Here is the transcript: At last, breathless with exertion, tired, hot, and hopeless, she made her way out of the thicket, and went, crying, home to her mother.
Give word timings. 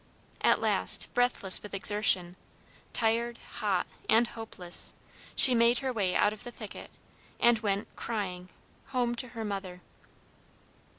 At 0.41 0.59
last, 0.59 1.13
breathless 1.13 1.61
with 1.61 1.75
exertion, 1.75 2.35
tired, 2.91 3.37
hot, 3.57 3.85
and 4.09 4.29
hopeless, 4.29 4.95
she 5.35 5.53
made 5.53 5.77
her 5.85 5.93
way 5.93 6.15
out 6.15 6.33
of 6.33 6.43
the 6.43 6.49
thicket, 6.49 6.89
and 7.39 7.59
went, 7.59 7.87
crying, 7.95 8.49
home 8.87 9.13
to 9.13 9.27
her 9.37 9.45
mother. 9.45 9.83